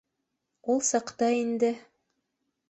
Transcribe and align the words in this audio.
—Ул 0.75 0.81
саҡта 0.87 1.29
инде 1.43 1.71